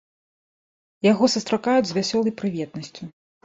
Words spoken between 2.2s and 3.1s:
прыветнасцю.